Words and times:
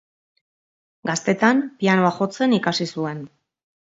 Gaztetan 1.09 1.61
pianoa 1.83 2.11
jotzen 2.17 2.57
ikasi 2.59 2.89
zuen. 2.95 3.21